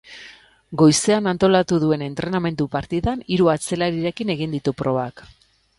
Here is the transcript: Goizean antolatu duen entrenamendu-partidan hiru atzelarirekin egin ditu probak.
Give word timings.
Goizean 0.81 1.29
antolatu 1.33 1.77
duen 1.83 2.05
entrenamendu-partidan 2.07 3.23
hiru 3.35 3.53
atzelarirekin 3.55 4.37
egin 4.39 4.59
ditu 4.61 4.79
probak. 4.83 5.29